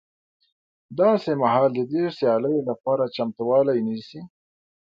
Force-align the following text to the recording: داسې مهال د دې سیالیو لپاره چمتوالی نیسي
داسې 0.99 1.31
مهال 1.41 1.71
د 1.75 1.79
دې 1.91 2.03
سیالیو 2.17 2.67
لپاره 2.69 3.11
چمتوالی 3.15 3.77
نیسي 3.87 4.21